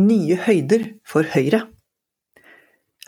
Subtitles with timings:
[0.00, 1.64] Nye høyder for Høyre.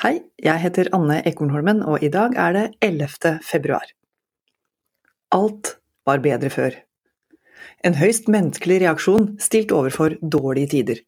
[0.03, 3.39] Hei, jeg heter Anne Ekornholmen, og i dag er det 11.
[3.47, 3.87] februar.
[5.33, 6.75] Alt var bedre før.
[7.87, 11.01] En høyst menneskelig reaksjon stilt overfor dårlige tider.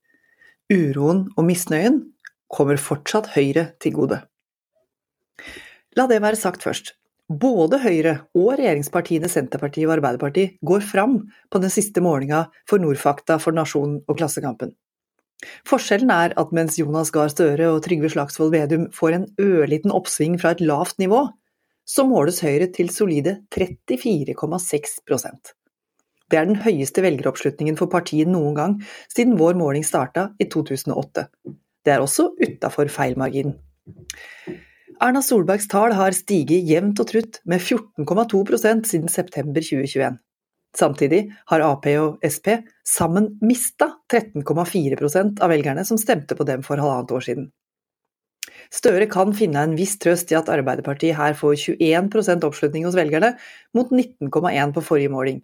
[0.73, 1.99] Uroen og misnøyen
[2.49, 4.23] kommer fortsatt Høyre til gode.
[5.99, 6.95] La det være sagt først.
[7.29, 11.19] Både Høyre og regjeringspartiene Senterpartiet og Arbeiderpartiet går fram
[11.51, 14.73] på den siste målinga for Nordfakta for Nasjonen og Klassekampen.
[15.69, 20.39] Forskjellen er at mens Jonas Gahr Støre og Trygve Slagsvold Vedum får en ørliten oppsving
[20.41, 21.27] fra et lavt nivå,
[21.85, 25.53] så måles Høyre til solide 34,6%
[26.31, 28.79] Det er den høyeste velgeroppslutningen for partiet noen gang
[29.13, 31.29] siden vår måling starta i 2008.
[31.85, 33.59] Det er også utafor feilmarginen.
[35.03, 40.17] Erna Solbergs tall har stiget jevnt og trutt med 14,2% siden september 2021.
[40.75, 42.51] Samtidig har Ap og Sp
[42.87, 47.53] sammen mista 13,4% av velgerne som stemte på dem for halvannet år siden.
[48.75, 53.35] Støre kan finne en viss trøst i at Arbeiderpartiet her får 21% oppslutning hos velgerne,
[53.77, 55.41] mot 19,1 på forrige måling.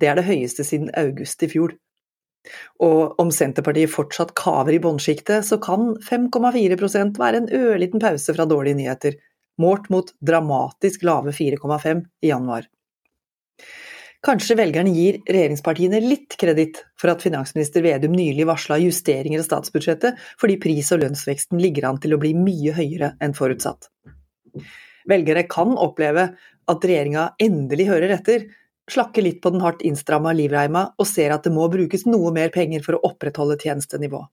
[0.00, 1.76] Det er det høyeste siden august i fjor.
[2.80, 8.48] Og om Senterpartiet fortsatt kaver i båndsjiktet, så kan 5,4% være en ørliten pause fra
[8.48, 9.18] dårlige nyheter,
[9.60, 12.64] målt mot dramatisk lave 4,5 i januar.
[14.20, 20.18] Kanskje velgerne gir regjeringspartiene litt kreditt for at finansminister Vedum nylig varsla justeringer av statsbudsjettet,
[20.36, 23.88] fordi pris- og lønnsveksten ligger an til å bli mye høyere enn forutsatt.
[25.08, 26.26] Velgere kan oppleve
[26.68, 28.46] at regjeringa endelig hører etter,
[28.92, 32.52] slakker litt på den hardt innstramma livreima og ser at det må brukes noe mer
[32.52, 34.28] penger for å opprettholde tjenestenivået.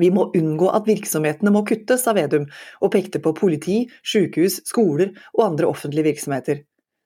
[0.00, 2.48] Vi må unngå at virksomhetene må kuttes, sa Vedum,
[2.80, 6.64] og pekte på politi, sykehus, skoler og andre offentlige virksomheter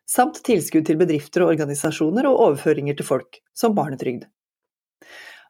[0.09, 4.25] samt tilskudd til bedrifter og organisasjoner og overføringer til folk, som barnetrygd.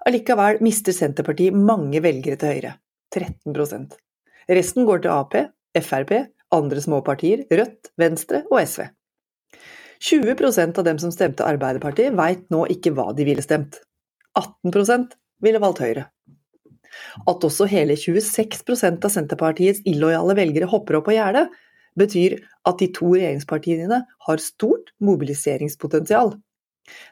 [0.09, 2.75] Allikevel mister Senterpartiet mange velgere til Høyre,
[3.15, 3.97] 13%
[4.49, 5.35] Resten går til Ap,
[5.77, 6.13] Frp,
[6.57, 8.87] andre småpartier, Rødt, Venstre og SV.
[10.01, 13.81] 20% av dem som stemte Arbeiderpartiet veit nå ikke hva de ville stemt.
[14.39, 16.07] 18% ville valgt Høyre.
[17.29, 21.51] At også hele 26% av Senterpartiets illojale velgere hopper opp på gjerdet,
[21.99, 22.39] betyr
[22.69, 26.37] at de to regjeringspartiene har stort mobiliseringspotensial.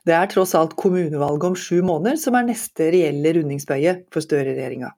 [0.08, 4.92] Det er tross alt kommunevalget om sju måneder som er neste reelle rundingsbøye for Støre-regjeringa.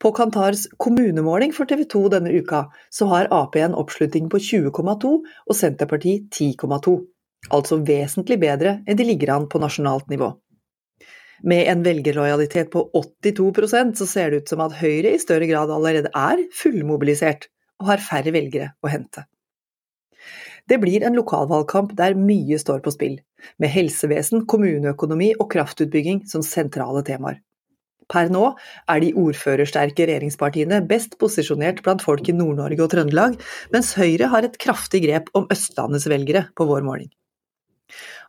[0.00, 5.12] På Kantars kommunemåling for TV 2 denne uka, så har Ap en oppslutning på 20,2
[5.12, 6.96] og Senterpartiet 10,2.
[7.56, 10.34] Altså vesentlig bedre enn de ligger an på nasjonalt nivå.
[11.44, 15.72] Med en velgerlojalitet på 82% så ser det ut som at Høyre i større grad
[15.72, 17.48] allerede er fullmobilisert
[17.82, 19.26] og har færre velgere å hente.
[20.66, 23.18] Det blir en lokalvalgkamp der mye står på spill,
[23.62, 27.38] med helsevesen, kommuneøkonomi og kraftutbygging som sentrale temaer.
[28.10, 28.42] Per nå
[28.90, 33.38] er de ordførersterke regjeringspartiene best posisjonert blant folk i Nord-Norge og Trøndelag,
[33.74, 37.10] mens Høyre har et kraftig grep om Østlandets velgere på vår måling.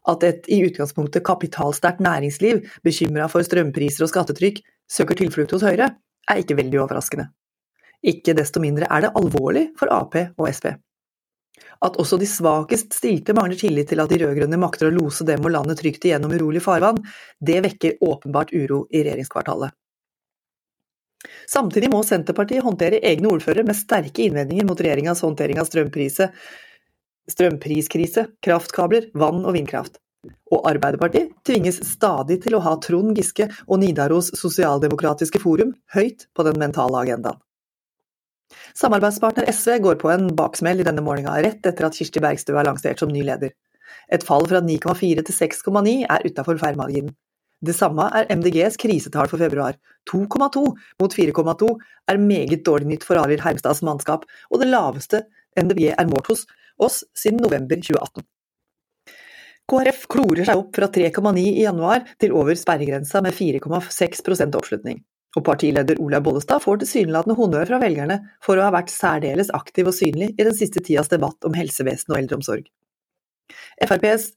[0.09, 5.91] At et i utgangspunktet kapitalsterkt næringsliv, bekymra for strømpriser og skattetrykk, søker tilflukt hos Høyre,
[6.27, 7.29] er ikke veldig overraskende.
[8.05, 10.75] Ikke desto mindre er det alvorlig for Ap og Sp.
[11.85, 15.45] At også de svakest stilte mangler tillit til at de rød-grønne makter å lose dem
[15.45, 17.01] og landet trygt igjennom urolig farvann,
[17.41, 19.73] det vekker åpenbart uro i regjeringskvartalet.
[21.49, 25.69] Samtidig må Senterpartiet håndtere egne ordførere med sterke innvendinger mot regjeringas håndtering av
[27.27, 29.97] strømpriskrise, kraftkabler, vann og vindkraft.
[30.51, 36.47] Og Arbeiderpartiet tvinges stadig til å ha Trond Giske og Nidaros sosialdemokratiske forum høyt på
[36.47, 37.39] den mentale agendaen.
[38.77, 42.67] Samarbeidspartner SV går på en baksmell i denne målinga, rett etter at Kirsti Bergstø er
[42.67, 43.53] lansert som ny leder.
[44.13, 47.15] Et fall fra 9,4 til 6,9 er utafor feilmarginen.
[47.65, 49.79] Det samme er MDGs krisetall for februar.
[50.09, 50.63] 2,2
[51.01, 51.71] mot 4,2
[52.13, 55.23] er meget dårlig nytt for Arild Hermstads mannskap, og det laveste
[55.57, 56.45] MDG er målt hos
[56.77, 58.27] oss siden november 2018.
[59.67, 65.01] KrF klorer seg opp fra 3,9 i januar til over sperregrensa med 4,6% oppslutning.
[65.35, 69.89] Og partileder Olaug Bollestad får tilsynelatende honnør fra velgerne for å ha vært særdeles aktiv
[69.89, 72.68] og synlig i den siste tidas debatt om helsevesen og eldreomsorg.
[73.83, 74.31] FrPs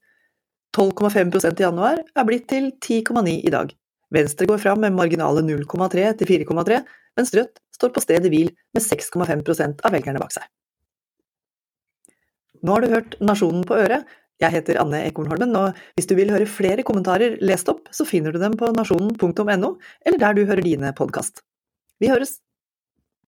[0.75, 3.71] 12,5% i januar er blitt til 10,9 i dag.
[4.11, 6.81] Venstre går fram med marginale 0,3 til 4,3,
[7.19, 10.47] mens Rødt står på stedet hvil med 6,5% av velgerne bak seg.
[12.61, 14.05] Nå har du hørt Nasjonen på øret,
[14.41, 18.33] jeg heter Anne Ekornholmen, og hvis du vil høre flere kommentarer lest opp, så finner
[18.33, 21.43] du dem på nasjonen.no, eller der du hører dine podkast.
[22.01, 22.39] Vi høres!